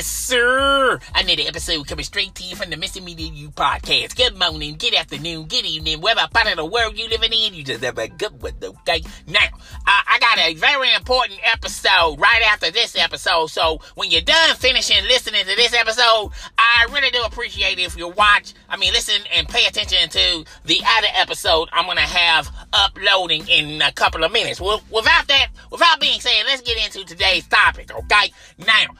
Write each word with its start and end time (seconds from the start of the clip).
Yes, 0.00 0.06
sir. 0.06 0.98
Another 1.14 1.42
episode 1.46 1.86
coming 1.86 2.06
straight 2.06 2.34
to 2.36 2.42
you 2.42 2.56
from 2.56 2.70
the 2.70 2.78
Messy 2.78 3.02
Media 3.02 3.30
U 3.30 3.50
podcast. 3.50 4.16
Good 4.16 4.34
morning, 4.34 4.76
good 4.78 4.94
afternoon, 4.94 5.44
good 5.46 5.66
evening, 5.66 6.00
whatever 6.00 6.26
part 6.32 6.46
of 6.46 6.56
the 6.56 6.64
world 6.64 6.96
you 6.96 7.06
living 7.10 7.34
in. 7.34 7.52
You 7.52 7.62
just 7.62 7.84
have 7.84 7.98
a 7.98 8.08
good 8.08 8.40
one, 8.40 8.54
okay? 8.62 9.02
Now, 9.26 9.44
uh, 9.44 10.02
I 10.08 10.18
got 10.18 10.38
a 10.38 10.54
very 10.54 10.94
important 10.94 11.40
episode 11.44 12.18
right 12.18 12.40
after 12.50 12.70
this 12.70 12.96
episode. 12.96 13.48
So 13.48 13.82
when 13.94 14.10
you're 14.10 14.22
done 14.22 14.56
finishing 14.56 15.04
listening 15.04 15.44
to 15.44 15.54
this 15.54 15.74
episode, 15.74 16.30
I 16.56 16.86
really 16.90 17.10
do 17.10 17.22
appreciate 17.24 17.78
if 17.78 17.94
you 17.98 18.08
watch, 18.08 18.54
I 18.70 18.78
mean, 18.78 18.94
listen 18.94 19.20
and 19.36 19.46
pay 19.50 19.66
attention 19.66 20.08
to 20.08 20.44
the 20.64 20.80
other 20.96 21.08
episode 21.14 21.68
I'm 21.74 21.84
to 21.94 22.00
have 22.00 22.50
uploading 22.72 23.46
in 23.48 23.82
a 23.82 23.92
couple 23.92 24.24
of 24.24 24.32
minutes. 24.32 24.62
Well, 24.62 24.82
without 24.90 25.28
that, 25.28 25.48
without 25.70 26.00
being 26.00 26.20
said, 26.20 26.44
let's 26.46 26.62
get 26.62 26.82
into 26.82 27.04
today's 27.04 27.46
topic, 27.48 27.94
okay? 27.94 28.32
Now, 28.56 28.94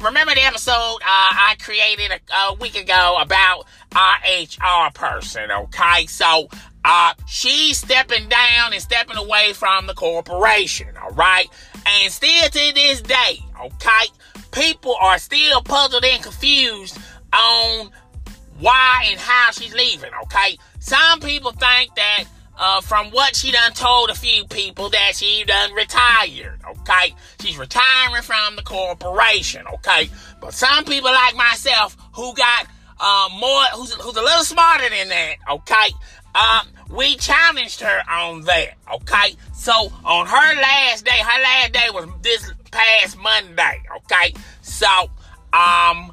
remember 0.00 0.34
the 0.34 0.42
episode 0.42 0.72
uh, 0.72 1.00
I 1.04 1.56
created 1.60 2.12
a, 2.12 2.34
a, 2.34 2.54
week 2.54 2.76
ago 2.76 3.16
about 3.20 3.64
our 3.94 4.16
HR 4.26 4.92
person, 4.92 5.50
okay? 5.50 6.06
So, 6.06 6.48
uh, 6.84 7.14
she's 7.26 7.78
stepping 7.78 8.28
down 8.28 8.72
and 8.72 8.80
stepping 8.80 9.16
away 9.16 9.52
from 9.52 9.86
the 9.86 9.94
corporation, 9.94 10.88
all 11.02 11.10
right? 11.10 11.46
And 11.86 12.12
still 12.12 12.48
to 12.48 12.74
this 12.74 13.00
day, 13.02 13.40
okay, 13.60 14.06
people 14.52 14.94
are 15.00 15.18
still 15.18 15.62
puzzled 15.62 16.04
and 16.04 16.22
confused 16.22 16.98
on 17.32 17.90
why 18.58 19.06
and 19.10 19.20
how 19.20 19.50
she's 19.50 19.74
leaving, 19.74 20.10
okay? 20.24 20.58
Some 20.80 21.20
people 21.20 21.52
think 21.52 21.94
that 21.96 22.24
uh, 22.58 22.80
from 22.80 23.10
what 23.10 23.36
she 23.36 23.52
done 23.52 23.72
told 23.72 24.10
a 24.10 24.14
few 24.14 24.44
people 24.46 24.90
that 24.90 25.12
she 25.14 25.44
done 25.46 25.72
retired, 25.72 26.60
okay? 26.68 27.14
She's 27.40 27.56
retiring 27.56 28.22
from 28.22 28.56
the 28.56 28.62
corporation, 28.62 29.64
okay? 29.74 30.10
But 30.40 30.52
some 30.52 30.84
people 30.84 31.10
like 31.10 31.36
myself 31.36 31.96
who 32.14 32.34
got 32.34 32.66
uh, 33.00 33.28
more, 33.38 33.62
who's, 33.74 33.94
who's 33.94 34.16
a 34.16 34.22
little 34.22 34.42
smarter 34.42 34.88
than 34.90 35.08
that, 35.08 35.36
okay? 35.50 35.90
Um, 36.34 36.66
we 36.90 37.16
challenged 37.16 37.80
her 37.80 38.00
on 38.10 38.42
that, 38.42 38.74
okay? 38.92 39.36
So 39.54 39.72
on 40.04 40.26
her 40.26 40.60
last 40.60 41.04
day, 41.04 41.18
her 41.18 41.42
last 41.42 41.72
day 41.72 41.88
was 41.92 42.08
this 42.22 42.52
past 42.72 43.16
Monday, 43.18 43.82
okay? 43.98 44.34
So, 44.62 45.10
um, 45.52 46.12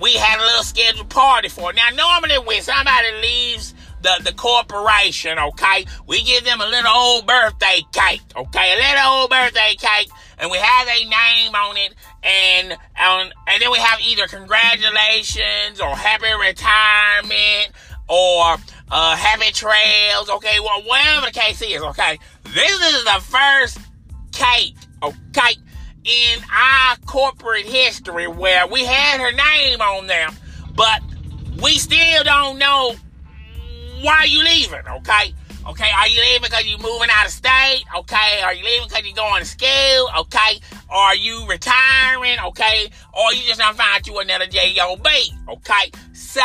we 0.00 0.14
had 0.14 0.40
a 0.40 0.44
little 0.44 0.62
scheduled 0.62 1.08
party 1.10 1.48
for 1.48 1.68
her. 1.68 1.72
Now, 1.72 1.90
normally 1.94 2.38
when 2.38 2.62
somebody 2.62 3.08
leaves 3.22 3.74
the, 4.02 4.22
the 4.24 4.32
corporation, 4.32 5.38
okay? 5.38 5.84
We 6.06 6.22
give 6.22 6.44
them 6.44 6.60
a 6.60 6.66
little 6.66 6.90
old 6.90 7.26
birthday 7.26 7.82
cake, 7.92 8.22
okay? 8.34 8.72
A 8.72 8.76
little 8.76 9.12
old 9.12 9.30
birthday 9.30 9.74
cake, 9.78 10.10
and 10.38 10.50
we 10.50 10.58
have 10.58 10.88
a 10.88 11.04
name 11.04 11.54
on 11.54 11.76
it, 11.76 11.94
and 12.22 12.72
um, 12.72 13.32
and 13.46 13.62
then 13.62 13.70
we 13.70 13.78
have 13.78 14.00
either 14.00 14.26
congratulations 14.26 15.80
or 15.80 15.94
happy 15.94 16.32
retirement 16.32 17.72
or 18.08 18.56
uh, 18.90 19.16
happy 19.16 19.52
trails, 19.52 20.30
okay? 20.30 20.58
Well, 20.60 20.82
whatever 20.82 21.26
the 21.26 21.32
case 21.32 21.62
is, 21.62 21.82
okay? 21.82 22.18
This 22.44 22.80
is 22.80 23.04
the 23.04 23.20
first 23.20 23.78
cake, 24.32 24.76
okay? 25.02 25.56
In 26.02 26.40
our 26.50 26.96
corporate 27.04 27.66
history 27.66 28.26
where 28.26 28.66
we 28.66 28.84
had 28.84 29.20
her 29.20 29.32
name 29.32 29.80
on 29.80 30.06
there, 30.06 30.30
but 30.74 31.02
we 31.62 31.72
still 31.72 32.24
don't 32.24 32.58
know 32.58 32.96
why 34.02 34.18
are 34.18 34.26
you 34.26 34.42
leaving? 34.42 34.86
Okay. 34.88 35.34
Okay, 35.68 35.90
are 35.94 36.08
you 36.08 36.20
leaving 36.20 36.42
because 36.42 36.66
you're 36.66 36.78
moving 36.78 37.10
out 37.12 37.26
of 37.26 37.32
state? 37.32 37.84
Okay, 37.94 38.40
are 38.42 38.54
you 38.54 38.64
leaving 38.64 38.88
because 38.88 39.04
you're 39.04 39.14
going 39.14 39.42
to 39.42 39.46
school? 39.46 40.08
Okay, 40.20 40.58
are 40.88 41.14
you 41.14 41.46
retiring? 41.46 42.38
Okay, 42.46 42.90
or 43.12 43.34
you 43.34 43.42
just 43.46 43.58
not 43.60 43.76
find 43.76 44.06
you 44.06 44.18
another 44.20 44.46
job? 44.46 45.06
Okay, 45.48 45.90
so 46.14 46.40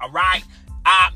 all 0.00 0.10
right, 0.12 0.42
um, 0.86 1.14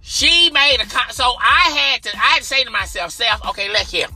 she 0.00 0.50
made 0.50 0.78
a 0.80 0.86
con- 0.86 1.10
so 1.10 1.32
I 1.38 1.70
had 1.70 2.02
to 2.02 2.16
I 2.16 2.20
had 2.20 2.38
to 2.40 2.44
say 2.44 2.64
to 2.64 2.70
myself, 2.70 3.12
self, 3.12 3.46
okay, 3.50 3.68
look 3.68 3.86
here, 3.86 4.08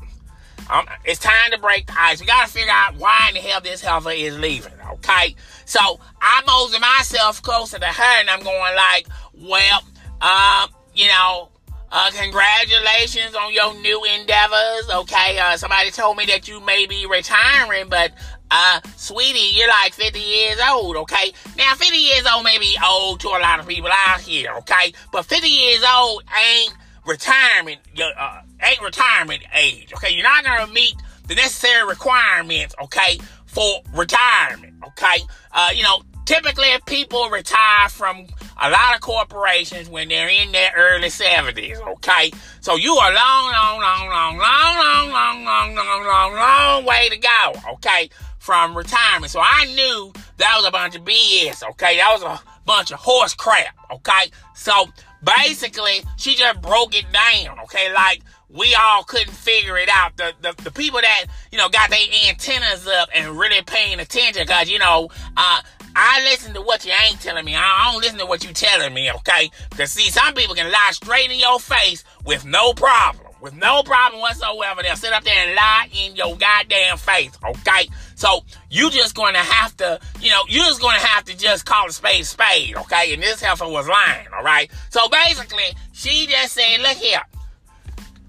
um, 0.68 0.86
it's 1.04 1.20
time 1.20 1.52
to 1.52 1.60
break 1.60 1.86
the 1.86 1.94
ice. 1.96 2.20
We 2.20 2.26
got 2.26 2.48
to 2.48 2.52
figure 2.52 2.72
out 2.72 2.96
why 2.96 3.26
in 3.28 3.34
the 3.34 3.40
hell 3.40 3.60
this 3.60 3.82
heifer 3.82 4.10
is 4.10 4.36
leaving. 4.36 4.72
Okay, 4.94 5.36
so 5.64 6.00
I'm 6.20 6.44
holding 6.44 6.80
myself 6.80 7.40
closer 7.40 7.78
to 7.78 7.86
her, 7.86 8.20
and 8.20 8.28
I'm 8.28 8.42
going 8.42 8.74
like, 8.74 9.06
well 9.32 9.82
um, 10.22 10.70
you 10.94 11.08
know, 11.08 11.48
uh, 11.90 12.10
congratulations 12.12 13.34
on 13.34 13.52
your 13.52 13.74
new 13.80 14.02
endeavors. 14.04 14.88
Okay, 14.90 15.38
uh, 15.38 15.56
somebody 15.56 15.90
told 15.90 16.16
me 16.16 16.24
that 16.26 16.48
you 16.48 16.60
may 16.60 16.86
be 16.86 17.06
retiring, 17.06 17.88
but 17.88 18.12
uh, 18.50 18.80
sweetie, 18.96 19.54
you're 19.54 19.68
like 19.68 19.92
50 19.92 20.18
years 20.18 20.58
old, 20.70 20.96
okay? 20.96 21.32
Now, 21.56 21.74
50 21.74 21.96
years 21.96 22.26
old 22.32 22.44
may 22.44 22.58
be 22.58 22.76
old 22.86 23.20
to 23.20 23.28
a 23.28 23.40
lot 23.40 23.60
of 23.60 23.66
people 23.66 23.90
out 23.90 24.20
here, 24.20 24.52
okay? 24.58 24.92
But 25.10 25.24
50 25.24 25.48
years 25.48 25.82
old 25.90 26.22
ain't 26.38 26.74
retirement, 27.06 27.80
uh, 28.18 28.42
ain't 28.62 28.80
retirement 28.82 29.42
age, 29.54 29.92
okay? 29.94 30.14
You're 30.14 30.22
not 30.22 30.44
gonna 30.44 30.70
meet 30.72 30.94
the 31.28 31.34
necessary 31.34 31.86
requirements, 31.88 32.74
okay, 32.82 33.18
for 33.46 33.80
retirement, 33.94 34.74
okay? 34.86 35.18
Uh, 35.52 35.70
you 35.74 35.82
know, 35.82 36.02
typically 36.24 36.68
people 36.86 37.28
retire 37.30 37.88
from 37.88 38.26
a 38.60 38.70
lot 38.70 38.94
of 38.94 39.00
corporations 39.00 39.88
when 39.88 40.08
they're 40.08 40.28
in 40.28 40.52
their 40.52 40.72
early 40.76 41.08
70s, 41.08 41.80
okay? 41.94 42.30
So 42.60 42.76
you 42.76 42.94
are 42.94 43.12
long, 43.12 43.52
long, 43.52 43.80
long, 43.80 44.08
long, 44.08 44.38
long, 44.38 44.78
long, 44.78 45.10
long, 45.10 45.44
long, 45.44 45.74
long, 45.74 46.04
long, 46.04 46.34
long 46.34 46.84
way 46.84 47.08
to 47.08 47.16
go, 47.16 47.52
okay? 47.74 48.10
From 48.38 48.76
retirement. 48.76 49.32
So 49.32 49.40
I 49.40 49.66
knew 49.74 50.12
that 50.38 50.54
was 50.56 50.66
a 50.66 50.70
bunch 50.70 50.96
of 50.96 51.02
BS, 51.02 51.68
okay? 51.70 51.96
That 51.96 52.10
was 52.12 52.22
a 52.22 52.40
bunch 52.64 52.92
of 52.92 52.98
horse 53.00 53.34
crap, 53.34 53.76
okay? 53.90 54.30
So 54.54 54.88
basically, 55.24 56.02
she 56.16 56.34
just 56.34 56.60
broke 56.62 56.96
it 56.96 57.06
down, 57.12 57.58
okay? 57.60 57.92
Like, 57.92 58.22
we 58.48 58.76
all 58.80 59.02
couldn't 59.02 59.32
figure 59.32 59.78
it 59.78 59.88
out. 59.90 60.16
The, 60.16 60.34
the, 60.42 60.54
the 60.62 60.70
people 60.70 61.00
that, 61.00 61.24
you 61.50 61.58
know, 61.58 61.68
got 61.68 61.90
their 61.90 62.06
antennas 62.28 62.86
up 62.86 63.08
and 63.14 63.38
really 63.38 63.62
paying 63.62 63.98
attention, 63.98 64.46
cause, 64.46 64.68
you 64.68 64.78
know, 64.78 65.08
uh, 65.36 65.62
I 65.94 66.22
listen 66.24 66.54
to 66.54 66.62
what 66.62 66.84
you 66.84 66.92
ain't 67.06 67.20
telling 67.20 67.44
me. 67.44 67.54
I 67.54 67.90
don't 67.92 68.00
listen 68.00 68.18
to 68.18 68.26
what 68.26 68.44
you 68.44 68.52
telling 68.52 68.94
me, 68.94 69.10
okay? 69.12 69.50
Because 69.70 69.92
see, 69.92 70.10
some 70.10 70.34
people 70.34 70.54
can 70.54 70.70
lie 70.70 70.90
straight 70.92 71.30
in 71.30 71.38
your 71.38 71.60
face 71.60 72.04
with 72.24 72.44
no 72.44 72.72
problem. 72.72 73.26
With 73.40 73.54
no 73.54 73.82
problem 73.82 74.20
whatsoever. 74.20 74.82
They'll 74.82 74.94
sit 74.94 75.12
up 75.12 75.24
there 75.24 75.46
and 75.46 75.56
lie 75.56 75.88
in 75.92 76.14
your 76.14 76.36
goddamn 76.36 76.96
face, 76.96 77.32
okay? 77.44 77.88
So 78.14 78.44
you 78.70 78.88
just 78.90 79.16
gonna 79.16 79.38
have 79.38 79.76
to, 79.78 79.98
you 80.20 80.30
know, 80.30 80.42
you're 80.48 80.64
just 80.64 80.80
gonna 80.80 80.98
have 80.98 81.24
to 81.24 81.36
just 81.36 81.66
call 81.66 81.88
a 81.88 81.92
spade 81.92 82.24
spade, 82.24 82.76
okay? 82.76 83.12
And 83.12 83.22
this 83.22 83.40
heifer 83.40 83.66
was 83.66 83.88
lying, 83.88 84.28
alright? 84.36 84.70
So 84.90 85.08
basically, 85.08 85.64
she 85.92 86.26
just 86.26 86.52
said, 86.52 86.80
look 86.82 86.96
here, 86.96 87.20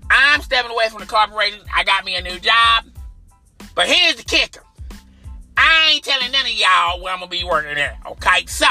I'm 0.10 0.42
stepping 0.42 0.72
away 0.72 0.90
from 0.90 1.02
the 1.02 1.06
corporation. 1.06 1.60
I 1.74 1.84
got 1.84 2.06
me 2.06 2.16
a 2.16 2.22
new 2.22 2.40
job. 2.40 2.86
But 3.76 3.88
here's 3.88 4.16
the 4.16 4.24
kicker. 4.24 4.63
Ain't 5.94 6.04
telling 6.04 6.32
none 6.32 6.42
of 6.42 6.52
y'all 6.52 7.02
where 7.04 7.14
I'm 7.14 7.20
gonna 7.20 7.30
be 7.30 7.44
working 7.44 7.78
at. 7.78 8.00
Okay, 8.08 8.48
so 8.48 8.66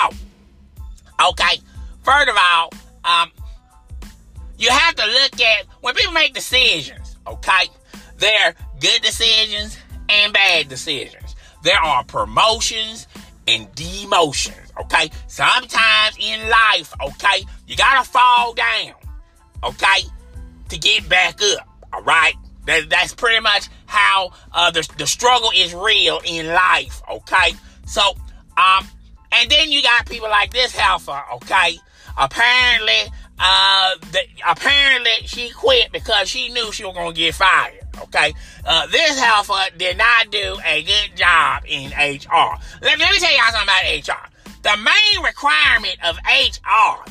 okay. 1.24 1.60
First 2.02 2.28
of 2.28 2.36
all, 2.36 2.72
um, 3.04 3.30
you 4.58 4.68
have 4.68 4.96
to 4.96 5.06
look 5.06 5.40
at 5.40 5.66
when 5.82 5.94
people 5.94 6.12
make 6.12 6.34
decisions. 6.34 7.16
Okay, 7.28 7.68
they're 8.18 8.56
good 8.80 9.02
decisions 9.02 9.78
and 10.08 10.32
bad 10.32 10.68
decisions. 10.68 11.36
There 11.62 11.78
are 11.78 12.02
promotions 12.02 13.06
and 13.46 13.72
demotions. 13.76 14.72
Okay, 14.80 15.08
sometimes 15.28 16.16
in 16.18 16.50
life, 16.50 16.92
okay, 17.04 17.44
you 17.68 17.76
gotta 17.76 18.04
fall 18.04 18.52
down. 18.52 18.94
Okay, 19.62 20.08
to 20.70 20.76
get 20.76 21.08
back 21.08 21.40
up. 21.40 21.68
All 21.92 22.02
right. 22.02 22.34
That, 22.66 22.88
that's 22.88 23.14
pretty 23.14 23.40
much 23.40 23.68
how 23.86 24.32
uh, 24.52 24.70
the, 24.70 24.88
the 24.98 25.06
struggle 25.06 25.50
is 25.54 25.74
real 25.74 26.20
in 26.24 26.46
life, 26.46 27.02
okay? 27.10 27.52
So, 27.86 28.02
um, 28.56 28.86
and 29.32 29.50
then 29.50 29.72
you 29.72 29.82
got 29.82 30.06
people 30.06 30.28
like 30.28 30.52
this 30.52 30.74
heifer, 30.74 31.22
okay? 31.34 31.78
Apparently, 32.16 33.12
uh, 33.38 33.96
the, 34.12 34.20
apparently 34.46 35.10
she 35.24 35.50
quit 35.50 35.90
because 35.92 36.28
she 36.28 36.50
knew 36.50 36.70
she 36.70 36.84
was 36.84 36.94
gonna 36.94 37.12
get 37.12 37.34
fired, 37.34 37.80
okay? 38.02 38.32
Uh, 38.64 38.86
this 38.86 39.18
heifer 39.18 39.76
did 39.76 39.98
not 39.98 40.30
do 40.30 40.56
a 40.64 40.82
good 40.82 41.16
job 41.16 41.64
in 41.66 41.90
HR. 41.90 42.58
Let, 42.80 42.98
let 42.98 43.10
me 43.10 43.18
tell 43.18 43.32
y'all 43.32 43.50
something 43.50 43.62
about 43.62 44.08
HR. 44.08 44.28
The 44.62 44.76
main 44.76 45.24
requirement 45.24 45.96
of 46.04 46.16
HR 46.18 47.10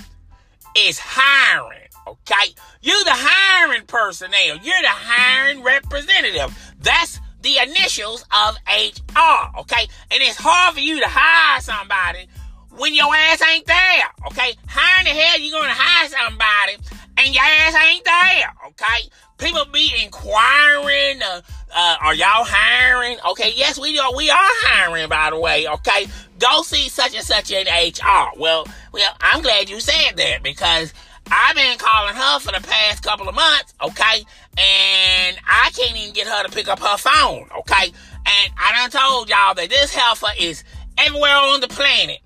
is 0.78 0.98
hiring. 1.00 1.91
Okay? 2.12 2.54
You're 2.82 3.04
the 3.04 3.12
hiring 3.14 3.86
personnel. 3.86 4.58
You're 4.62 4.82
the 4.82 4.88
hiring 4.90 5.64
representative. 5.64 6.76
That's 6.80 7.20
the 7.42 7.58
initials 7.58 8.24
of 8.32 8.56
HR. 8.68 9.60
Okay? 9.60 9.88
And 10.12 10.22
it's 10.22 10.38
hard 10.38 10.74
for 10.74 10.80
you 10.80 11.00
to 11.00 11.08
hire 11.08 11.62
somebody 11.62 12.28
when 12.76 12.94
your 12.94 13.14
ass 13.14 13.42
ain't 13.42 13.66
there. 13.66 14.08
Okay? 14.28 14.56
How 14.68 15.00
in 15.00 15.06
the 15.06 15.12
hell 15.12 15.40
you 15.40 15.52
gonna 15.52 15.74
hire 15.74 16.10
somebody 16.10 16.78
and 17.18 17.34
your 17.34 17.44
ass 17.44 17.76
ain't 17.76 18.06
there? 18.06 18.54
Okay? 18.68 19.10
People 19.38 19.66
be 19.74 19.92
inquiring, 20.04 21.22
uh, 21.24 21.42
uh, 21.74 21.96
are 22.02 22.14
y'all 22.14 22.46
hiring? 22.46 23.18
Okay, 23.32 23.54
yes, 23.56 23.80
we 23.80 23.98
are. 23.98 24.16
We 24.16 24.30
are 24.30 24.38
hiring, 24.38 25.10
by 25.10 25.32
the 25.32 25.40
way. 25.40 25.68
Okay, 25.68 26.06
go 26.38 26.62
see 26.62 26.90
such 26.90 27.16
and 27.16 27.26
such 27.26 27.50
in 27.50 27.66
HR. 27.66 28.38
Well, 28.38 28.68
well, 28.92 29.16
I'm 29.20 29.42
glad 29.42 29.68
you 29.68 29.80
said 29.80 30.16
that 30.18 30.44
because 30.44 30.94
I've 31.32 31.56
been 31.56 31.78
calling 31.78 32.14
her 32.14 32.40
for 32.40 32.52
the 32.52 32.66
past 32.68 33.04
couple 33.04 33.30
of 33.30 33.36
months. 33.36 33.74
Okay, 33.82 34.26
and 34.58 35.38
I 35.48 35.72
can't 35.76 35.98
even 35.98 36.14
get 36.14 36.28
her 36.28 36.44
to 36.44 36.52
pick 36.52 36.68
up 36.68 36.80
her 36.80 36.98
phone. 36.98 37.48
Okay, 37.60 37.86
and 37.86 38.54
I 38.58 38.88
done 38.90 38.92
told 38.92 39.30
y'all 39.30 39.56
that 39.56 39.70
this 39.70 39.96
heifer 39.96 40.34
is 40.38 40.64
everywhere 40.98 41.36
on 41.36 41.62
the 41.62 41.70
planet 41.70 42.20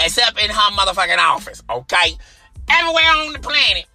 except 0.00 0.40
in 0.40 0.50
her 0.50 0.70
motherfucking 0.70 1.18
office. 1.18 1.62
Okay, 1.68 2.16
everywhere 2.70 3.10
on 3.16 3.32
the 3.32 3.40
planet 3.40 3.86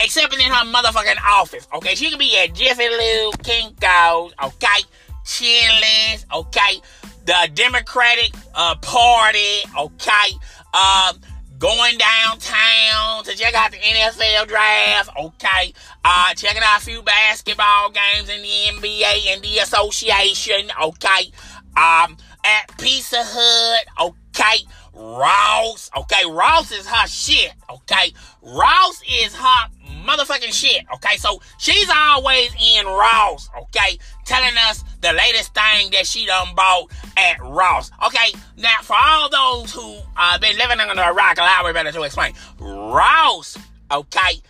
except 0.00 0.32
in 0.32 0.40
her 0.40 0.64
motherfucking 0.64 1.20
office. 1.22 1.68
Okay, 1.74 1.94
she 1.94 2.08
can 2.08 2.18
be 2.18 2.36
at 2.38 2.54
Jiffy 2.54 2.88
Lube, 2.88 3.42
Kinko's, 3.42 4.32
okay, 4.42 4.82
Chili's, 5.24 6.24
okay, 6.34 6.80
the 7.26 7.50
Democratic 7.54 8.32
uh, 8.54 8.74
Party, 8.76 9.58
okay, 9.78 10.30
um, 10.72 11.20
going 11.60 11.98
downtown 11.98 13.22
to 13.22 13.36
check 13.36 13.54
out 13.54 13.70
the 13.70 13.76
NFL 13.76 14.48
draft, 14.48 15.10
okay, 15.14 15.74
uh, 16.02 16.32
checking 16.34 16.62
out 16.64 16.80
a 16.80 16.84
few 16.84 17.02
basketball 17.02 17.90
games 17.90 18.30
in 18.30 18.40
the 18.40 18.88
NBA 18.88 19.34
and 19.34 19.42
the 19.42 19.58
association, 19.58 20.72
okay, 20.82 21.30
um, 21.76 22.16
at 22.46 22.78
Pizza 22.78 23.18
Hut, 23.20 23.86
okay, 24.00 24.64
Ross, 24.94 25.90
okay, 25.98 26.22
Ross 26.30 26.72
is 26.72 26.86
her 26.86 27.06
shit, 27.06 27.52
okay, 27.68 28.14
Ross 28.42 29.02
is 29.22 29.36
her 29.36 29.68
motherfucking 30.06 30.52
shit, 30.52 30.84
okay? 30.94 31.16
So 31.16 31.40
she's 31.58 31.88
always 31.94 32.50
in 32.54 32.86
Ross, 32.86 33.48
okay? 33.62 33.98
Telling 34.24 34.56
us 34.68 34.84
the 35.00 35.12
latest 35.12 35.54
thing 35.54 35.90
that 35.92 36.06
she 36.06 36.26
done 36.26 36.54
bought 36.54 36.90
at 37.16 37.40
Ross. 37.40 37.90
Okay, 38.06 38.32
now 38.56 38.76
for 38.82 38.96
all 38.96 39.28
those 39.28 39.72
who 39.72 39.98
uh 40.16 40.38
been 40.38 40.56
living 40.56 40.80
under 40.80 41.02
a 41.02 41.12
rock, 41.12 41.38
allow 41.38 41.62
me 41.64 41.72
better 41.72 41.92
to 41.92 42.02
explain. 42.02 42.32
Ross, 42.58 43.56
okay, 43.90 44.40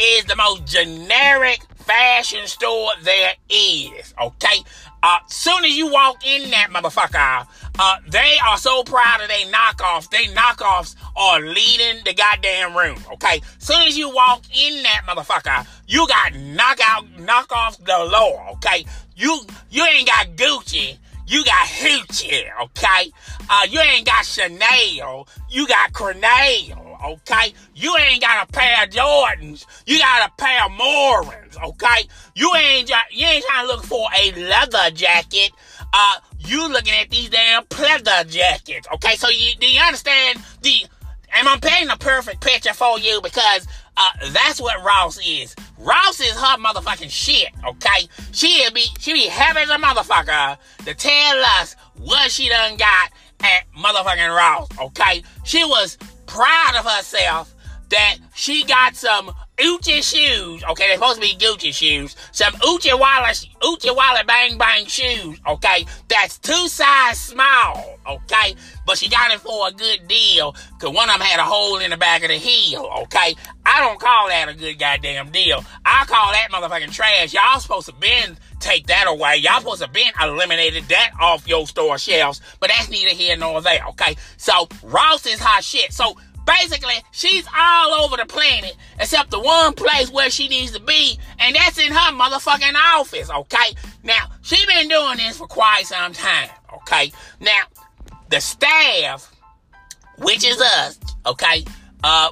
is 0.00 0.24
the 0.26 0.36
most 0.36 0.66
generic 0.66 1.60
fashion 1.76 2.46
store 2.46 2.90
there 3.02 3.32
is, 3.48 4.14
okay? 4.20 4.58
Uh, 5.08 5.20
soon 5.28 5.64
as 5.64 5.76
you 5.76 5.86
walk 5.86 6.26
in 6.26 6.50
that 6.50 6.68
motherfucker, 6.72 7.46
uh, 7.78 7.96
they 8.08 8.38
are 8.44 8.58
so 8.58 8.82
proud 8.82 9.20
of 9.20 9.28
their 9.28 9.46
knockoffs. 9.52 10.10
They 10.10 10.24
knockoffs 10.34 10.96
are 11.16 11.38
leading 11.38 12.02
the 12.04 12.12
goddamn 12.12 12.76
room. 12.76 12.98
Okay, 13.12 13.40
soon 13.58 13.82
as 13.82 13.96
you 13.96 14.10
walk 14.12 14.42
in 14.52 14.82
that 14.82 15.02
motherfucker, 15.06 15.64
you 15.86 16.08
got 16.08 16.34
knockout 16.34 17.06
knockoffs 17.18 17.80
galore. 17.84 18.48
Okay, 18.54 18.84
you 19.14 19.42
you 19.70 19.84
ain't 19.84 20.08
got 20.08 20.26
Gucci. 20.34 20.98
You 21.28 21.44
got 21.44 21.68
Hoochie, 21.68 22.44
okay? 22.62 23.12
Uh, 23.48 23.66
you 23.70 23.78
ain't 23.78 24.06
got 24.06 24.24
Chanel. 24.26 25.28
You 25.48 25.68
got 25.68 25.92
Crenale 25.92 26.85
okay? 27.04 27.52
You 27.74 27.96
ain't 27.96 28.20
got 28.20 28.48
a 28.48 28.52
pair 28.52 28.84
of 28.84 28.90
Jordans. 28.90 29.66
You 29.86 29.98
got 29.98 30.28
a 30.28 30.32
pair 30.40 30.64
of 30.66 30.72
Morons, 30.72 31.56
okay? 31.62 32.08
You 32.34 32.52
ain't 32.54 32.90
you 33.10 33.26
ain't 33.26 33.44
trying 33.44 33.66
to 33.66 33.72
look 33.72 33.84
for 33.84 34.08
a 34.18 34.32
leather 34.32 34.90
jacket. 34.94 35.52
Uh, 35.92 36.18
you 36.38 36.68
looking 36.68 36.94
at 36.94 37.10
these 37.10 37.30
damn 37.30 37.64
pleather 37.64 38.28
jackets, 38.28 38.86
okay? 38.94 39.16
So 39.16 39.28
you 39.28 39.54
do 39.60 39.66
you 39.66 39.80
understand 39.80 40.38
the? 40.62 40.72
And 41.34 41.48
I'm 41.48 41.60
painting 41.60 41.90
a 41.90 41.96
perfect 41.96 42.40
picture 42.40 42.72
for 42.72 42.98
you 42.98 43.20
because 43.20 43.66
uh, 43.96 44.10
that's 44.32 44.60
what 44.60 44.82
Ross 44.84 45.18
is. 45.18 45.54
Ross 45.78 46.20
is 46.20 46.32
her 46.32 46.56
motherfucking 46.58 47.10
shit, 47.10 47.48
okay? 47.66 48.08
She'll 48.32 48.72
be 48.72 48.86
she 48.98 49.12
be 49.12 49.26
happy 49.26 49.60
as 49.60 49.70
a 49.70 49.76
motherfucker 49.76 50.56
to 50.84 50.94
tell 50.94 51.44
us 51.60 51.76
what 51.98 52.30
she 52.30 52.48
done 52.48 52.76
got 52.76 53.10
at 53.40 53.64
motherfucking 53.76 54.34
Ross, 54.34 54.68
okay? 54.80 55.22
She 55.44 55.64
was 55.64 55.98
proud 56.26 56.76
of 56.76 56.84
herself 56.84 57.54
that 57.88 58.16
she 58.34 58.64
got 58.64 58.96
some 58.96 59.32
Uchi 59.58 60.02
shoes. 60.02 60.62
Okay, 60.64 60.84
they're 60.88 60.96
supposed 60.96 61.20
to 61.20 61.20
be 61.20 61.34
Gucci 61.34 61.72
shoes. 61.72 62.14
Some 62.32 62.54
Uchi 62.68 62.92
Walla, 62.92 63.32
Uchi 63.64 63.90
Walla 63.90 64.22
Bang 64.26 64.58
Bang 64.58 64.84
shoes. 64.86 65.38
Okay, 65.46 65.86
that's 66.08 66.38
two 66.38 66.68
size 66.68 67.18
small. 67.18 67.98
Okay, 68.06 68.54
but 68.86 68.98
she 68.98 69.08
got 69.08 69.32
it 69.32 69.40
for 69.40 69.68
a 69.68 69.72
good 69.72 70.06
deal 70.06 70.54
because 70.74 70.94
one 70.94 71.08
of 71.08 71.18
them 71.18 71.26
had 71.26 71.40
a 71.40 71.44
hole 71.44 71.78
in 71.78 71.90
the 71.90 71.96
back 71.96 72.22
of 72.22 72.28
the 72.28 72.36
heel. 72.36 72.88
Okay, 73.04 73.34
I 73.64 73.80
don't 73.80 73.98
call 73.98 74.28
that 74.28 74.48
a 74.48 74.54
good 74.54 74.78
goddamn 74.78 75.30
deal. 75.30 75.64
I 75.84 76.04
call 76.06 76.32
that 76.32 76.48
motherfucking 76.52 76.92
trash. 76.92 77.32
Y'all 77.32 77.58
supposed 77.58 77.86
to 77.86 77.94
been 77.94 78.36
take 78.60 78.86
that 78.88 79.06
away. 79.08 79.36
Y'all 79.36 79.60
supposed 79.60 79.82
to 79.82 79.88
been 79.88 80.12
eliminated 80.22 80.84
that 80.88 81.12
off 81.20 81.48
your 81.48 81.66
store 81.66 81.98
shelves. 81.98 82.40
But 82.60 82.70
that's 82.76 82.90
neither 82.90 83.14
here 83.14 83.36
nor 83.36 83.62
there. 83.62 83.86
Okay, 83.90 84.16
so 84.36 84.68
Ross 84.82 85.24
is 85.26 85.40
hot 85.40 85.64
shit. 85.64 85.92
So 85.92 86.16
Basically, 86.46 86.94
she's 87.10 87.44
all 87.54 88.04
over 88.04 88.16
the 88.16 88.24
planet 88.24 88.76
except 89.00 89.30
the 89.30 89.40
one 89.40 89.74
place 89.74 90.10
where 90.10 90.30
she 90.30 90.46
needs 90.48 90.70
to 90.72 90.80
be, 90.80 91.18
and 91.40 91.56
that's 91.56 91.78
in 91.78 91.92
her 91.92 92.12
motherfucking 92.12 92.74
office, 92.94 93.28
okay? 93.28 93.74
Now, 94.04 94.30
she 94.42 94.64
been 94.66 94.88
doing 94.88 95.16
this 95.16 95.38
for 95.38 95.48
quite 95.48 95.86
some 95.86 96.12
time, 96.12 96.48
okay? 96.72 97.12
Now, 97.40 97.62
the 98.30 98.40
staff, 98.40 99.34
which 100.18 100.46
is 100.46 100.60
us, 100.60 101.00
okay, 101.26 101.64
uh, 102.04 102.30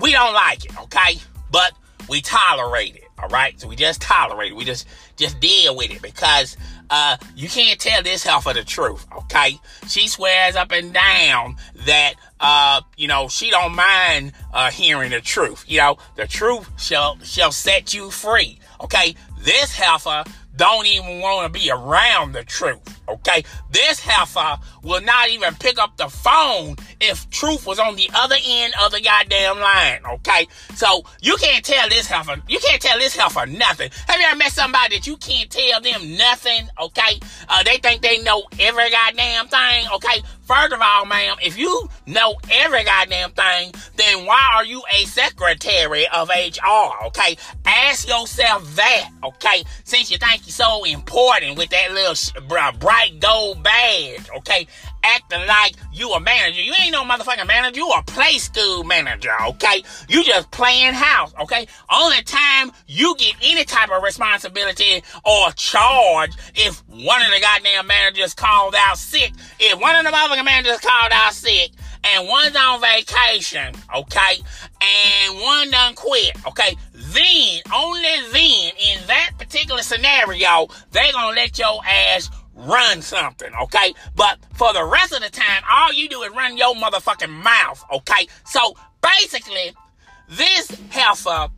we 0.00 0.12
don't 0.12 0.34
like 0.34 0.64
it, 0.64 0.78
okay? 0.80 1.18
But 1.50 1.72
we 2.08 2.20
tolerate 2.20 2.96
it, 2.96 3.04
all 3.22 3.28
right? 3.28 3.58
So 3.60 3.68
we 3.68 3.76
just 3.76 4.00
tolerate 4.00 4.52
it. 4.52 4.56
We 4.56 4.64
just 4.64 4.86
just 5.16 5.40
deal 5.40 5.76
with 5.76 5.90
it 5.90 6.02
because 6.02 6.56
uh, 6.90 7.16
you 7.36 7.48
can't 7.48 7.78
tell 7.78 8.02
this 8.02 8.24
heifer 8.24 8.54
the 8.54 8.64
truth, 8.64 9.06
okay? 9.16 9.58
She 9.88 10.08
swears 10.08 10.56
up 10.56 10.72
and 10.72 10.92
down 10.92 11.56
that, 11.86 12.14
uh, 12.40 12.80
you 12.96 13.08
know, 13.08 13.28
she 13.28 13.50
don't 13.50 13.74
mind, 13.74 14.32
uh, 14.52 14.70
hearing 14.70 15.10
the 15.10 15.20
truth. 15.20 15.64
You 15.68 15.78
know, 15.78 15.98
the 16.16 16.26
truth 16.26 16.70
shall, 16.80 17.18
shall 17.22 17.52
set 17.52 17.92
you 17.92 18.10
free, 18.10 18.58
okay? 18.80 19.14
This 19.40 19.74
heifer 19.74 20.24
don't 20.56 20.86
even 20.86 21.20
want 21.20 21.52
to 21.52 21.60
be 21.60 21.70
around 21.70 22.32
the 22.32 22.44
truth. 22.44 22.97
Okay, 23.08 23.44
this 23.70 24.00
heifer 24.00 24.62
will 24.82 25.00
not 25.02 25.30
even 25.30 25.54
pick 25.54 25.78
up 25.78 25.96
the 25.96 26.08
phone 26.08 26.76
if 27.00 27.28
truth 27.30 27.66
was 27.66 27.78
on 27.78 27.96
the 27.96 28.10
other 28.14 28.36
end 28.44 28.74
of 28.82 28.92
the 28.92 29.00
goddamn 29.00 29.60
line. 29.60 30.00
Okay, 30.14 30.46
so 30.74 31.04
you 31.20 31.36
can't 31.36 31.64
tell 31.64 31.88
this 31.88 32.06
heifer, 32.06 32.40
you 32.48 32.58
can't 32.58 32.80
tell 32.82 32.98
this 32.98 33.16
heifer 33.16 33.46
nothing. 33.46 33.90
Have 34.06 34.20
you 34.20 34.26
ever 34.26 34.36
met 34.36 34.52
somebody 34.52 34.96
that 34.96 35.06
you 35.06 35.16
can't 35.16 35.50
tell 35.50 35.80
them 35.80 36.16
nothing? 36.16 36.68
Okay, 36.80 37.20
uh, 37.48 37.62
they 37.62 37.78
think 37.78 38.02
they 38.02 38.22
know 38.22 38.44
every 38.58 38.90
goddamn 38.90 39.48
thing. 39.48 39.86
Okay, 39.94 40.22
First 40.48 40.72
of 40.72 40.80
all, 40.80 41.04
ma'am, 41.04 41.36
if 41.42 41.58
you 41.58 41.90
know 42.06 42.36
every 42.50 42.82
goddamn 42.82 43.32
thing, 43.32 43.70
then 43.96 44.24
why 44.24 44.40
are 44.54 44.64
you 44.64 44.82
a 44.90 45.04
secretary 45.04 46.06
of 46.08 46.30
HR? 46.30 47.04
Okay, 47.08 47.36
ask 47.66 48.08
yourself 48.08 48.64
that. 48.76 49.10
Okay, 49.22 49.62
since 49.84 50.10
you 50.10 50.16
think 50.16 50.46
you're 50.46 50.52
so 50.52 50.84
important 50.84 51.58
with 51.58 51.68
that 51.68 51.92
little 51.92 52.14
gold 53.20 53.62
badge. 53.62 54.28
Okay, 54.38 54.66
acting 55.02 55.46
like 55.46 55.74
you 55.92 56.10
a 56.12 56.20
manager. 56.20 56.60
You 56.60 56.74
ain't 56.80 56.92
no 56.92 57.04
motherfucking 57.04 57.46
manager. 57.46 57.80
You 57.80 57.90
a 57.90 58.02
play 58.02 58.38
school 58.38 58.84
manager, 58.84 59.32
okay? 59.48 59.82
You 60.08 60.24
just 60.24 60.50
playing 60.50 60.94
house, 60.94 61.32
okay? 61.40 61.66
Only 61.90 62.22
time 62.22 62.72
you 62.86 63.14
get 63.16 63.34
any 63.42 63.64
type 63.64 63.90
of 63.90 64.02
responsibility 64.02 65.02
or 65.24 65.50
charge 65.52 66.32
if 66.54 66.82
one 66.88 67.22
of 67.22 67.28
the 67.28 67.40
goddamn 67.40 67.86
managers 67.86 68.34
called 68.34 68.74
out 68.76 68.98
sick. 68.98 69.32
If 69.58 69.80
one 69.80 69.94
of 69.96 70.04
the 70.04 70.10
motherfucking 70.10 70.44
managers 70.44 70.78
called 70.80 71.12
out 71.12 71.32
sick 71.32 71.72
and 72.04 72.28
one's 72.28 72.56
on 72.56 72.80
vacation, 72.80 73.74
okay? 73.94 74.40
And 74.80 75.40
one 75.40 75.70
done 75.70 75.94
quit, 75.94 76.36
okay? 76.46 76.76
Then, 76.94 77.62
only 77.74 78.02
then, 78.32 78.72
in 78.78 79.06
that 79.06 79.32
particular 79.38 79.82
scenario, 79.82 80.68
they 80.92 81.10
gonna 81.12 81.34
let 81.34 81.58
your 81.58 81.80
ass 81.84 82.30
run 82.58 83.00
something, 83.02 83.50
okay? 83.62 83.94
But 84.14 84.38
for 84.54 84.72
the 84.72 84.84
rest 84.84 85.12
of 85.12 85.22
the 85.22 85.30
time, 85.30 85.62
all 85.70 85.92
you 85.92 86.08
do 86.08 86.22
is 86.22 86.32
run 86.32 86.56
your 86.56 86.74
motherfucking 86.74 87.30
mouth, 87.30 87.84
okay? 87.92 88.26
So 88.44 88.74
basically, 89.02 89.72
this 90.28 90.70
heifer 90.90 91.48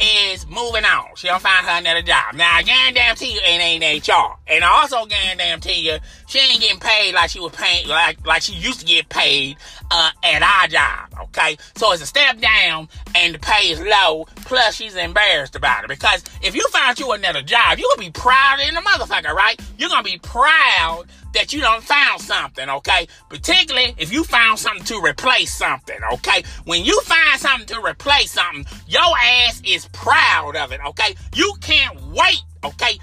is 0.00 0.46
moving 0.46 0.84
on. 0.84 1.14
She 1.16 1.28
don't 1.28 1.42
find 1.42 1.66
her 1.66 1.78
another 1.78 2.02
job. 2.02 2.34
Now, 2.34 2.56
I 2.56 2.62
guarantee 2.62 3.34
you 3.34 3.40
it 3.42 3.60
ain't 3.60 4.08
HR. 4.08 4.38
And 4.46 4.64
I 4.64 4.80
also 4.80 5.06
guarantee 5.06 5.90
you 5.90 5.98
she 6.26 6.38
ain't 6.38 6.60
getting 6.60 6.80
paid 6.80 7.14
like 7.14 7.30
she 7.30 7.40
was 7.40 7.52
paying, 7.52 7.86
like, 7.88 8.26
like 8.26 8.42
she 8.42 8.54
used 8.54 8.80
to 8.80 8.86
get 8.86 9.08
paid, 9.08 9.56
uh, 9.90 10.10
at 10.22 10.42
our 10.42 10.68
job. 10.68 11.28
Okay. 11.28 11.56
So 11.76 11.92
it's 11.92 12.02
a 12.02 12.06
step 12.06 12.40
down 12.40 12.88
and 13.14 13.34
the 13.34 13.38
pay 13.38 13.70
is 13.70 13.80
low. 13.80 14.26
Plus 14.36 14.74
she's 14.74 14.96
embarrassed 14.96 15.56
about 15.56 15.84
it 15.84 15.88
because 15.88 16.24
if 16.42 16.54
you 16.54 16.66
find 16.68 16.98
you 16.98 17.12
another 17.12 17.42
job, 17.42 17.78
you're 17.78 17.88
going 17.96 18.08
to 18.08 18.12
be 18.12 18.20
proud 18.20 18.60
in 18.60 18.74
the 18.74 18.80
motherfucker, 18.80 19.32
right? 19.32 19.60
You're 19.78 19.90
to 20.04 20.10
be 20.10 20.18
proud 20.18 21.04
that 21.34 21.52
you 21.52 21.60
don't 21.60 21.82
found 21.82 22.20
something, 22.20 22.68
okay? 22.68 23.06
Particularly 23.28 23.94
if 23.98 24.12
you 24.12 24.24
found 24.24 24.58
something 24.58 24.84
to 24.84 25.00
replace 25.04 25.52
something, 25.52 25.98
okay? 26.14 26.42
When 26.64 26.84
you 26.84 27.00
find 27.02 27.40
something 27.40 27.66
to 27.68 27.84
replace 27.84 28.32
something, 28.32 28.66
your 28.86 29.16
ass 29.46 29.62
is 29.64 29.86
proud 29.92 30.56
of 30.56 30.72
it, 30.72 30.80
okay? 30.86 31.14
You 31.34 31.54
can't 31.60 32.00
wait, 32.12 32.42
okay? 32.64 32.98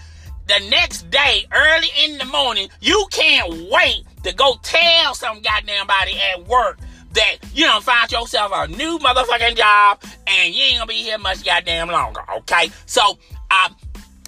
the 0.48 0.60
next 0.70 1.10
day, 1.10 1.46
early 1.52 1.90
in 2.06 2.18
the 2.18 2.26
morning, 2.26 2.70
you 2.80 3.06
can't 3.12 3.70
wait 3.70 4.04
to 4.24 4.34
go 4.34 4.56
tell 4.64 5.14
some 5.14 5.42
goddamn 5.42 5.88
body 5.88 6.18
at 6.34 6.48
work 6.48 6.80
that 7.14 7.38
you 7.54 7.66
don't 7.66 7.84
find 7.84 8.12
yourself 8.12 8.52
a 8.56 8.68
new 8.68 8.98
motherfucking 9.00 9.56
job 9.56 10.02
and 10.28 10.54
you 10.54 10.64
ain't 10.64 10.78
gonna 10.78 10.88
be 10.88 10.96
here 10.96 11.18
much 11.18 11.44
goddamn 11.44 11.90
longer, 11.90 12.22
okay? 12.38 12.72
So, 12.86 13.18
uh, 13.52 13.70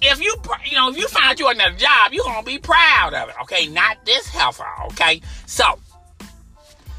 if 0.02 0.20
you, 0.20 0.34
you 0.64 0.76
know, 0.76 0.90
if 0.90 0.98
you 0.98 1.08
find 1.08 1.38
you 1.38 1.48
another 1.48 1.76
job, 1.76 2.12
you're 2.12 2.24
gonna 2.24 2.42
be 2.42 2.58
proud 2.58 3.14
of 3.14 3.28
it, 3.28 3.34
okay? 3.42 3.66
Not 3.66 4.04
this 4.04 4.26
heifer, 4.28 4.66
okay? 4.86 5.20
So, 5.46 5.78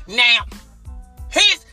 now, 0.07 0.45
here's, 1.29 1.65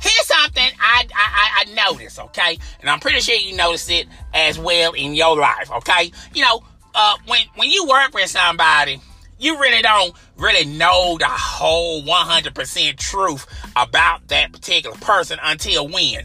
here's 0.00 0.26
something 0.26 0.68
I, 0.80 1.06
I, 1.14 1.64
I 1.66 1.74
noticed, 1.74 2.18
okay? 2.18 2.58
And 2.80 2.88
I'm 2.88 3.00
pretty 3.00 3.20
sure 3.20 3.34
you 3.34 3.56
noticed 3.56 3.90
it 3.90 4.06
as 4.34 4.58
well 4.58 4.92
in 4.92 5.14
your 5.14 5.36
life, 5.36 5.70
okay? 5.70 6.10
You 6.34 6.42
know, 6.42 6.62
uh, 6.94 7.16
when, 7.26 7.42
when 7.56 7.70
you 7.70 7.86
work 7.86 8.14
with 8.14 8.30
somebody, 8.30 9.00
you 9.38 9.60
really 9.60 9.82
don't 9.82 10.14
really 10.36 10.64
know 10.64 11.16
the 11.18 11.26
whole 11.26 12.02
100% 12.02 12.96
truth 12.96 13.46
about 13.76 14.26
that 14.28 14.52
particular 14.52 14.96
person 14.96 15.38
until 15.42 15.88
when 15.88 16.22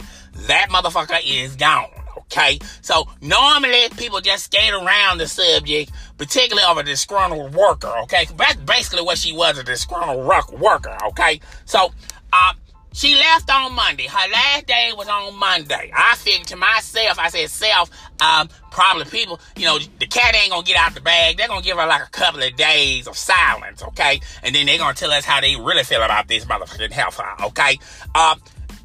that 0.47 0.69
motherfucker 0.69 1.19
is 1.23 1.55
gone. 1.55 1.89
Okay, 2.31 2.59
so 2.81 3.07
normally 3.21 3.89
people 3.97 4.19
just 4.19 4.45
skate 4.45 4.73
around 4.73 5.19
the 5.19 5.27
subject, 5.27 5.91
particularly 6.17 6.65
of 6.67 6.77
a 6.77 6.83
disgruntled 6.83 7.53
worker. 7.53 7.93
Okay, 8.03 8.27
that's 8.35 8.55
basically 8.55 9.03
what 9.03 9.17
she 9.17 9.33
was—a 9.33 9.63
disgruntled 9.63 10.25
worker. 10.59 10.97
Okay, 11.09 11.39
so 11.65 11.91
uh, 12.31 12.53
she 12.93 13.15
left 13.15 13.49
on 13.51 13.73
Monday. 13.73 14.07
Her 14.07 14.31
last 14.31 14.67
day 14.67 14.91
was 14.95 15.07
on 15.07 15.37
Monday. 15.37 15.91
I 15.95 16.15
figured 16.15 16.47
to 16.49 16.55
myself, 16.55 17.17
I 17.17 17.29
said, 17.29 17.49
self, 17.49 17.89
um, 18.21 18.49
probably 18.71 19.05
people, 19.05 19.39
you 19.57 19.65
know, 19.65 19.79
the 19.99 20.05
cat 20.05 20.35
ain't 20.35 20.51
gonna 20.51 20.63
get 20.63 20.77
out 20.77 20.93
the 20.93 21.01
bag. 21.01 21.37
They're 21.37 21.47
gonna 21.47 21.63
give 21.63 21.77
her 21.77 21.87
like 21.87 22.03
a 22.03 22.11
couple 22.11 22.43
of 22.43 22.55
days 22.55 23.07
of 23.07 23.17
silence, 23.17 23.81
okay? 23.83 24.21
And 24.43 24.53
then 24.53 24.67
they're 24.67 24.77
gonna 24.77 24.93
tell 24.93 25.11
us 25.11 25.25
how 25.25 25.41
they 25.41 25.55
really 25.55 25.83
feel 25.83 26.03
about 26.03 26.27
this 26.27 26.45
motherfucking 26.45 26.91
hellfire, 26.91 27.35
okay? 27.47 27.79
Uh, 28.13 28.35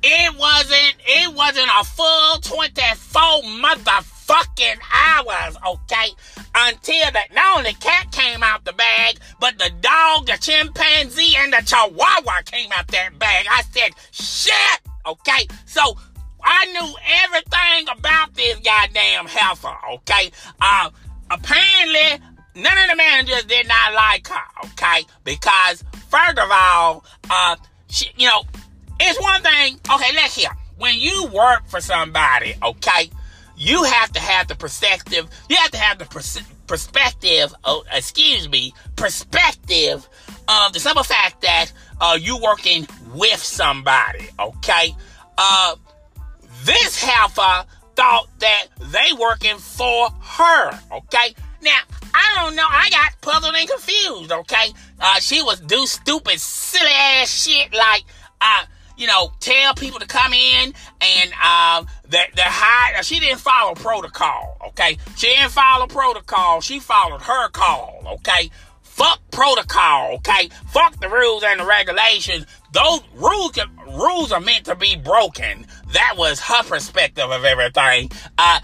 it 0.02 0.38
wasn't, 0.38 0.94
it 1.06 1.34
wasn't 1.34 1.68
a 1.80 1.84
full 1.84 2.38
24 2.40 3.42
motherfucking 3.42 4.78
hours, 4.92 5.56
okay? 5.66 6.10
Until 6.54 7.10
that, 7.12 7.34
not 7.34 7.58
only 7.58 7.72
cat 7.74 8.10
came 8.12 8.42
out 8.42 8.64
the 8.64 8.72
bag, 8.72 9.18
but 9.40 9.58
the 9.58 9.70
dog, 9.80 10.26
the 10.26 10.38
chimpanzee, 10.40 11.34
and 11.36 11.52
the 11.52 11.62
chihuahua 11.64 12.42
came 12.44 12.70
out 12.72 12.86
that 12.88 13.18
bag. 13.18 13.46
I 13.50 13.62
said, 13.62 13.90
shit, 14.12 14.80
okay? 15.06 15.46
So, 15.66 15.96
I 16.42 16.66
knew 16.66 16.94
everything 17.24 17.88
about 17.98 18.34
this 18.34 18.58
goddamn 18.60 19.26
heifer, 19.26 19.74
okay? 19.94 20.30
Uh, 20.60 20.90
apparently, 21.30 22.24
none 22.54 22.78
of 22.78 22.88
the 22.90 22.96
managers 22.96 23.44
did 23.44 23.66
not 23.66 23.94
like 23.94 24.28
her, 24.28 24.66
okay? 24.66 25.04
Because, 25.24 25.82
first 26.08 26.38
of 26.38 26.48
all, 26.50 27.04
uh, 27.28 27.56
she, 27.88 28.10
you 28.16 28.28
know, 28.28 28.44
it's 29.00 29.20
one 29.20 29.42
thing, 29.42 29.78
okay, 29.92 30.14
let's 30.14 30.34
hear. 30.34 30.50
When 30.76 30.98
you 30.98 31.26
work 31.26 31.66
for 31.66 31.80
somebody, 31.80 32.54
okay, 32.62 33.10
you 33.56 33.82
have 33.82 34.12
to 34.12 34.20
have 34.20 34.48
the 34.48 34.54
perspective, 34.54 35.28
you 35.48 35.56
have 35.56 35.70
to 35.72 35.78
have 35.78 35.98
the 35.98 36.04
pers- 36.04 36.42
perspective, 36.66 37.52
oh, 37.64 37.84
excuse 37.92 38.48
me, 38.48 38.72
perspective 38.96 40.08
of 40.48 40.72
the 40.72 40.80
simple 40.80 41.02
fact 41.02 41.40
that 41.42 41.72
uh, 42.00 42.16
you 42.20 42.38
working 42.38 42.86
with 43.12 43.42
somebody, 43.42 44.28
okay? 44.38 44.94
Uh, 45.36 45.74
this 46.64 47.02
heifer 47.02 47.66
thought 47.96 48.28
that 48.38 48.66
they 48.78 49.12
working 49.18 49.58
for 49.58 50.10
her, 50.10 50.80
okay? 50.92 51.34
Now, 51.60 51.78
I 52.14 52.34
don't 52.36 52.54
know. 52.54 52.66
I 52.68 52.88
got 52.90 53.20
puzzled 53.20 53.54
and 53.54 53.68
confused, 53.68 54.30
okay? 54.30 54.72
Uh, 55.00 55.18
she 55.20 55.42
was 55.42 55.60
do 55.60 55.86
stupid, 55.86 56.40
silly 56.40 56.90
ass 56.92 57.30
shit 57.30 57.72
like, 57.74 58.04
uh, 58.40 58.64
you 58.98 59.06
know, 59.06 59.32
tell 59.40 59.74
people 59.74 60.00
to 60.00 60.06
come 60.06 60.32
in 60.32 60.74
and 61.00 61.32
um, 61.32 61.86
that 62.08 62.30
they 62.34 62.42
hide. 62.44 63.02
She 63.04 63.20
didn't 63.20 63.38
follow 63.38 63.74
protocol. 63.74 64.58
Okay, 64.68 64.98
she 65.16 65.28
didn't 65.28 65.52
follow 65.52 65.86
protocol. 65.86 66.60
She 66.60 66.80
followed 66.80 67.22
her 67.22 67.48
call. 67.50 68.02
Okay, 68.14 68.50
fuck 68.82 69.20
protocol. 69.30 70.16
Okay, 70.16 70.50
fuck 70.66 71.00
the 71.00 71.08
rules 71.08 71.44
and 71.44 71.60
the 71.60 71.64
regulations. 71.64 72.44
Those 72.72 73.00
rules 73.14 73.56
rules 73.86 74.32
are 74.32 74.40
meant 74.40 74.64
to 74.66 74.74
be 74.74 74.96
broken. 74.96 75.66
That 75.92 76.14
was 76.16 76.40
her 76.40 76.62
perspective 76.64 77.30
of 77.30 77.44
everything. 77.44 78.10
Uh, 78.36 78.60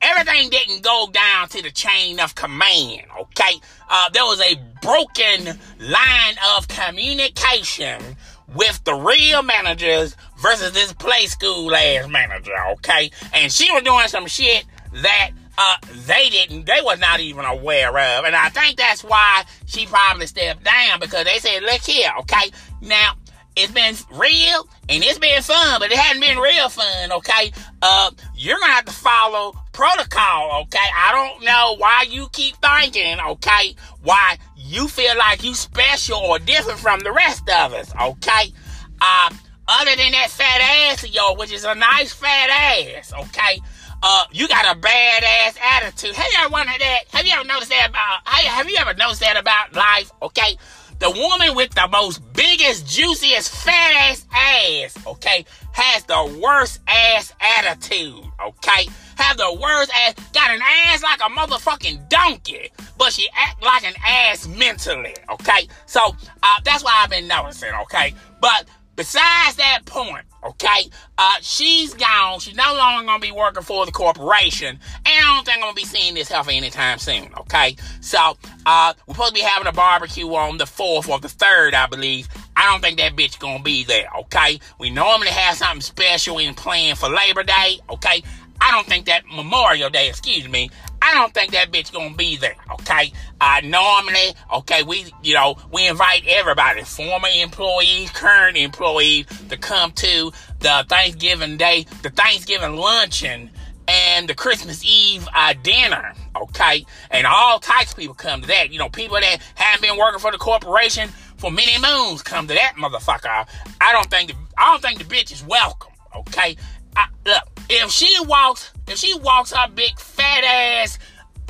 everything 0.00 0.50
didn't 0.50 0.82
go 0.82 1.08
down 1.12 1.48
to 1.48 1.62
the 1.62 1.70
chain 1.70 2.20
of 2.20 2.34
command. 2.36 3.02
Okay, 3.20 3.60
uh, 3.90 4.08
there 4.10 4.24
was 4.24 4.40
a 4.40 4.54
broken 4.80 5.58
line 5.80 6.36
of 6.56 6.68
communication 6.68 8.16
with 8.54 8.82
the 8.84 8.94
real 8.94 9.42
managers 9.42 10.16
versus 10.38 10.72
this 10.72 10.92
play 10.92 11.26
school 11.26 11.74
ass 11.74 12.08
manager, 12.08 12.56
okay? 12.72 13.10
And 13.32 13.50
she 13.52 13.70
was 13.72 13.82
doing 13.82 14.08
some 14.08 14.26
shit 14.26 14.64
that 15.02 15.30
uh, 15.56 15.76
they 16.06 16.28
didn't, 16.30 16.66
they 16.66 16.80
was 16.82 16.98
not 16.98 17.20
even 17.20 17.44
aware 17.44 17.90
of. 17.90 18.24
And 18.24 18.34
I 18.34 18.48
think 18.48 18.76
that's 18.76 19.02
why 19.04 19.44
she 19.66 19.86
probably 19.86 20.26
stepped 20.26 20.64
down 20.64 21.00
because 21.00 21.24
they 21.24 21.38
said, 21.38 21.62
look 21.62 21.82
here, 21.82 22.10
okay? 22.20 22.50
Now, 22.80 23.14
it's 23.56 23.72
been 23.72 23.94
real 24.18 24.68
and 24.88 25.02
it's 25.04 25.18
been 25.18 25.42
fun, 25.42 25.80
but 25.80 25.90
it 25.90 25.98
hasn't 25.98 26.20
been 26.20 26.38
real 26.38 26.68
fun, 26.68 27.12
okay? 27.12 27.52
Uh, 27.82 28.10
you're 28.34 28.58
gonna 28.58 28.72
have 28.72 28.84
to 28.86 28.92
follow 28.92 29.54
protocol, 29.72 30.62
okay? 30.62 30.86
I 30.96 31.12
don't 31.12 31.44
know 31.44 31.76
why 31.78 32.04
you 32.08 32.28
keep 32.32 32.56
thinking, 32.56 33.18
okay, 33.20 33.76
why 34.02 34.38
you 34.56 34.88
feel 34.88 35.16
like 35.16 35.44
you 35.44 35.54
special 35.54 36.18
or 36.18 36.38
different 36.38 36.80
from 36.80 37.00
the 37.00 37.12
rest 37.12 37.48
of 37.48 37.72
us, 37.74 37.92
okay? 37.94 38.52
Uh, 39.00 39.30
other 39.66 39.96
than 39.96 40.12
that 40.12 40.30
fat 40.30 40.60
ass 40.92 41.04
of 41.04 41.10
yours, 41.10 41.38
which 41.38 41.52
is 41.52 41.64
a 41.64 41.74
nice 41.74 42.12
fat 42.12 42.50
ass, 42.50 43.12
okay? 43.12 43.60
Uh, 44.06 44.24
you 44.32 44.46
got 44.48 44.76
a 44.76 44.78
badass 44.78 45.58
attitude. 45.58 46.14
Have 46.14 46.26
you 46.30 46.38
ever 46.40 46.52
wondered 46.52 46.78
that? 46.78 47.04
Have 47.12 47.26
you 47.26 47.32
ever 47.32 47.44
noticed 47.44 47.70
that 47.70 47.88
about? 47.88 48.28
Have 48.28 48.68
you 48.68 48.76
ever 48.78 48.92
noticed 48.92 49.20
that 49.20 49.38
about 49.38 49.74
life? 49.74 50.12
Okay, 50.20 50.58
the 50.98 51.10
woman 51.10 51.54
with 51.54 51.74
the 51.74 51.88
most 51.90 52.20
biggest, 52.32 52.86
juiciest, 52.86 53.54
fat 53.54 54.10
ass 54.10 54.26
ass, 54.32 55.06
okay, 55.06 55.44
has 55.72 56.04
the 56.04 56.40
worst 56.42 56.80
ass 56.86 57.32
attitude, 57.40 58.24
okay? 58.46 58.88
Have 59.16 59.36
the 59.36 59.58
worst 59.60 59.90
ass, 59.94 60.14
got 60.32 60.50
an 60.50 60.60
ass 60.62 61.02
like 61.02 61.20
a 61.20 61.30
motherfucking 61.30 62.08
donkey, 62.08 62.70
but 62.96 63.12
she 63.12 63.28
act 63.34 63.62
like 63.62 63.84
an 63.84 63.94
ass 64.06 64.46
mentally, 64.46 65.14
okay? 65.30 65.68
So, 65.86 66.00
uh, 66.42 66.60
that's 66.64 66.84
why 66.84 66.92
I've 67.02 67.10
been 67.10 67.28
noticing, 67.28 67.72
okay? 67.82 68.14
But 68.40 68.66
besides 68.96 69.56
that 69.56 69.80
point, 69.84 70.24
okay, 70.44 70.90
uh, 71.18 71.36
she's 71.40 71.94
gone. 71.94 72.40
She's 72.40 72.54
no 72.54 72.74
longer 72.74 73.06
gonna 73.06 73.18
be 73.18 73.32
working 73.32 73.62
for 73.62 73.86
the 73.86 73.92
corporation, 73.92 74.68
and 74.68 74.80
I 75.06 75.36
don't 75.36 75.44
think 75.44 75.58
I'm 75.58 75.62
gonna 75.62 75.74
be 75.74 75.84
seeing 75.84 76.14
this 76.14 76.28
heifer 76.28 76.50
anytime 76.50 76.98
soon, 76.98 77.30
okay? 77.38 77.76
So, 78.00 78.36
uh, 78.66 78.94
we're 79.06 79.14
supposed 79.14 79.34
to 79.34 79.40
be 79.40 79.46
having 79.46 79.66
a 79.66 79.72
barbecue 79.72 80.28
on 80.28 80.58
the 80.58 80.64
4th 80.66 81.08
or 81.08 81.18
the 81.18 81.28
3rd, 81.28 81.74
I 81.74 81.86
believe. 81.86 82.28
I 82.56 82.70
don't 82.70 82.80
think 82.80 82.98
that 82.98 83.16
bitch 83.16 83.38
gonna 83.38 83.62
be 83.62 83.84
there, 83.84 84.08
okay? 84.20 84.60
We 84.78 84.90
normally 84.90 85.28
have 85.28 85.56
something 85.56 85.80
special 85.80 86.38
in 86.38 86.54
plan 86.54 86.96
for 86.96 87.08
Labor 87.08 87.42
Day, 87.42 87.80
okay? 87.90 88.22
I 88.60 88.70
don't 88.70 88.86
think 88.86 89.06
that 89.06 89.24
Memorial 89.26 89.90
Day, 89.90 90.08
excuse 90.08 90.48
me, 90.48 90.70
I 91.06 91.12
don't 91.12 91.34
think 91.34 91.52
that 91.52 91.70
bitch 91.70 91.92
gonna 91.92 92.14
be 92.14 92.36
there, 92.36 92.56
okay? 92.72 93.12
Uh, 93.38 93.60
normally, 93.62 94.34
okay, 94.54 94.82
we, 94.82 95.12
you 95.22 95.34
know, 95.34 95.56
we 95.70 95.86
invite 95.86 96.26
everybody, 96.26 96.82
former 96.82 97.28
employees, 97.28 98.10
current 98.10 98.56
employees, 98.56 99.26
to 99.50 99.58
come 99.58 99.92
to 99.92 100.32
the 100.60 100.86
Thanksgiving 100.88 101.58
Day, 101.58 101.84
the 102.02 102.08
Thanksgiving 102.08 102.76
luncheon, 102.76 103.50
and 103.86 104.26
the 104.26 104.34
Christmas 104.34 104.82
Eve 104.82 105.28
uh, 105.36 105.52
dinner, 105.62 106.14
okay? 106.34 106.86
And 107.10 107.26
all 107.26 107.58
types 107.58 107.92
of 107.92 107.98
people 107.98 108.14
come 108.14 108.40
to 108.40 108.46
that. 108.48 108.72
You 108.72 108.78
know, 108.78 108.88
people 108.88 109.20
that 109.20 109.42
haven't 109.56 109.86
been 109.86 109.98
working 109.98 110.20
for 110.20 110.32
the 110.32 110.38
corporation 110.38 111.10
for 111.36 111.50
many 111.50 111.76
moons 111.82 112.22
come 112.22 112.48
to 112.48 112.54
that 112.54 112.76
motherfucker. 112.78 113.46
I 113.78 113.92
don't 113.92 114.08
think 114.08 114.30
the, 114.30 114.36
I 114.56 114.70
don't 114.70 114.80
think 114.80 115.06
the 115.06 115.14
bitch 115.14 115.30
is 115.32 115.44
welcome, 115.44 115.92
okay? 116.16 116.56
I, 116.96 117.08
look, 117.26 117.53
if 117.68 117.90
she 117.90 118.14
walks, 118.22 118.72
if 118.88 118.98
she 118.98 119.14
walks 119.18 119.52
her 119.52 119.68
big 119.68 119.98
fat 119.98 120.44
ass, 120.44 120.98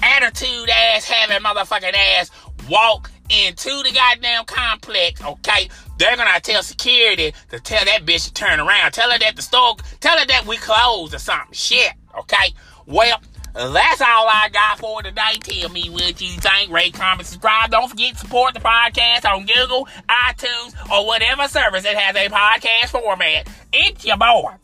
attitude 0.02 0.68
ass, 0.68 1.04
having 1.04 1.44
motherfucking 1.44 1.94
ass 1.94 2.30
walk 2.68 3.11
into 3.30 3.71
the 3.83 3.90
goddamn 3.92 4.44
complex, 4.44 5.23
okay? 5.23 5.68
They're 5.99 6.16
gonna 6.16 6.40
tell 6.40 6.62
security 6.62 7.33
to 7.50 7.61
tell 7.61 7.85
that 7.85 8.04
bitch 8.04 8.26
to 8.26 8.35
turn 8.35 8.61
around. 8.61 8.92
Tell 8.92 9.11
her 9.11 9.18
that 9.18 9.37
the 9.37 9.42
store, 9.42 9.76
tell 10.00 10.18
her 10.18 10.26
that 10.26 10.47
we 10.47 10.56
closed 10.56 11.14
or 11.14 11.18
something. 11.18 11.52
Shit, 11.52 11.92
okay? 12.18 12.54
Well, 12.87 13.21
that's 13.54 14.00
all 14.00 14.28
I 14.28 14.49
got 14.52 14.80
for 14.80 15.02
today. 15.02 15.38
Tell 15.40 15.71
me 15.71 15.88
what 15.88 16.21
you 16.21 16.40
think. 16.40 16.73
Rate, 16.73 16.94
comment, 16.94 17.26
subscribe. 17.26 17.71
Don't 17.71 17.88
forget 17.88 18.14
to 18.14 18.18
support 18.18 18.54
the 18.54 18.61
podcast 18.61 19.25
on 19.25 19.47
Google, 19.47 19.88
iTunes, 20.09 20.75
or 20.90 21.06
whatever 21.06 21.47
service 21.47 21.85
that 21.85 21.97
has 21.97 22.16
a 22.16 22.28
podcast 22.28 23.00
format. 23.00 23.49
It's 23.73 24.04
your 24.04 24.16
boy 24.16 24.54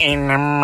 in 0.00 0.28
the 0.28 0.38
moon. 0.38 0.62